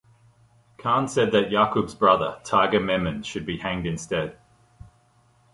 [0.79, 4.35] Khan said that Yakub's brother, Tiger Memon should be hanged instead.